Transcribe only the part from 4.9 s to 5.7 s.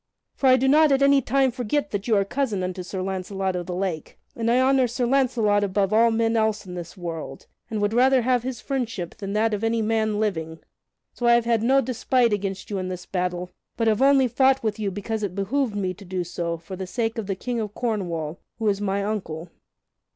Launcelot